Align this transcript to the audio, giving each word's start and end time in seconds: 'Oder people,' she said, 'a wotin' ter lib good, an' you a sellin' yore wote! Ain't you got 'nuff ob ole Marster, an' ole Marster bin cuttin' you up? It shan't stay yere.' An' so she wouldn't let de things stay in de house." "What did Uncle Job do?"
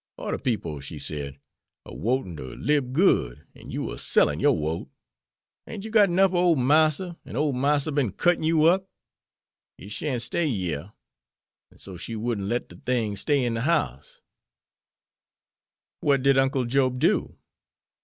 'Oder 0.17 0.39
people,' 0.39 0.79
she 0.79 0.97
said, 0.97 1.37
'a 1.85 1.93
wotin' 1.93 2.35
ter 2.35 2.55
lib 2.55 2.91
good, 2.91 3.45
an' 3.53 3.69
you 3.69 3.91
a 3.91 3.99
sellin' 3.99 4.39
yore 4.39 4.57
wote! 4.57 4.89
Ain't 5.67 5.85
you 5.85 5.91
got 5.91 6.09
'nuff 6.09 6.31
ob 6.31 6.37
ole 6.37 6.55
Marster, 6.55 7.17
an' 7.23 7.35
ole 7.35 7.53
Marster 7.53 7.91
bin 7.91 8.11
cuttin' 8.11 8.41
you 8.43 8.63
up? 8.63 8.89
It 9.77 9.91
shan't 9.91 10.23
stay 10.23 10.47
yere.' 10.47 10.93
An' 11.69 11.77
so 11.77 11.97
she 11.97 12.15
wouldn't 12.15 12.47
let 12.47 12.69
de 12.69 12.77
things 12.77 13.19
stay 13.19 13.43
in 13.45 13.53
de 13.53 13.61
house." 13.61 14.23
"What 15.99 16.23
did 16.23 16.35
Uncle 16.35 16.65
Job 16.65 16.99
do?" 16.99 17.37